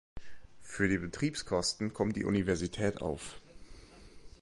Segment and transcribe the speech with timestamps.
[0.63, 3.39] Für die Betriebskosten kommt die Universität auf.